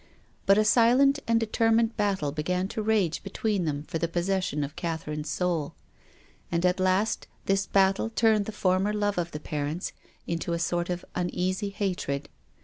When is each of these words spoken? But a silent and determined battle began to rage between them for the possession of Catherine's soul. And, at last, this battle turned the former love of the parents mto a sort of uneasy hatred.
But 0.47 0.57
a 0.57 0.65
silent 0.65 1.19
and 1.27 1.39
determined 1.39 1.95
battle 1.95 2.31
began 2.31 2.67
to 2.69 2.81
rage 2.81 3.21
between 3.21 3.65
them 3.65 3.83
for 3.83 3.99
the 3.99 4.07
possession 4.07 4.63
of 4.63 4.75
Catherine's 4.75 5.29
soul. 5.29 5.75
And, 6.51 6.65
at 6.65 6.79
last, 6.79 7.27
this 7.45 7.67
battle 7.67 8.09
turned 8.09 8.45
the 8.47 8.51
former 8.51 8.93
love 8.93 9.19
of 9.19 9.29
the 9.29 9.39
parents 9.39 9.93
mto 10.27 10.55
a 10.55 10.57
sort 10.57 10.89
of 10.89 11.05
uneasy 11.13 11.69
hatred. 11.69 12.29